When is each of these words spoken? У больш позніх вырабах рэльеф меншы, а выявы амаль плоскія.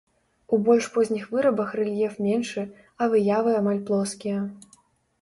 У 0.55 0.57
больш 0.69 0.87
позніх 0.95 1.27
вырабах 1.35 1.69
рэльеф 1.81 2.13
меншы, 2.31 2.67
а 3.01 3.13
выявы 3.15 3.57
амаль 3.63 3.81
плоскія. 3.91 4.39